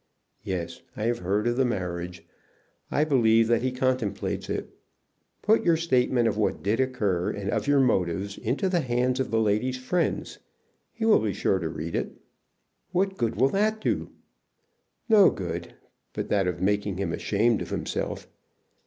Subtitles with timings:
[0.41, 2.25] "Yes; I have heard of the marriage.
[2.89, 4.73] I believe that he contemplates it.
[5.43, 9.29] Put your statement of what did occur, and of your motives, into the hands of
[9.29, 10.39] the lady's friends.
[10.91, 12.15] He will be sure to read it."
[12.91, 14.09] "What good will that do?"
[15.07, 15.75] "No good,
[16.13, 18.27] but that of making him ashamed of himself.